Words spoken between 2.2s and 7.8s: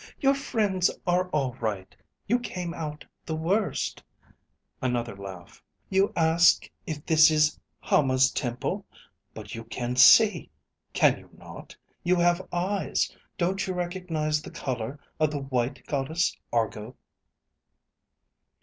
You came out the worst." Another laugh. "You ask if this is